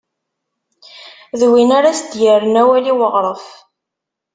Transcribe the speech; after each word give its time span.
D 1.39 1.41
win 1.49 1.71
ara 1.77 1.91
s-d-yerren 1.99 2.59
awal 2.61 2.85
i 2.91 2.93
uɣref. 3.05 3.45